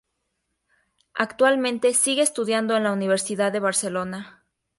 [1.13, 4.43] Actualmente sigue estudiando en el Universidad de Barcelona.